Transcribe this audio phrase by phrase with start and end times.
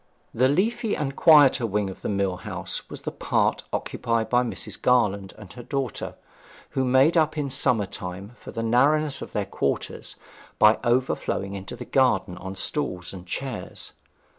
[0.33, 4.81] The leafy and quieter wing of the mill house was the part occupied by Mrs.
[4.81, 6.15] Garland and her daughter,
[6.71, 10.15] who made up in summer time for the narrowness of their quarters
[10.57, 13.91] by overflowing into the garden on stools and chairs.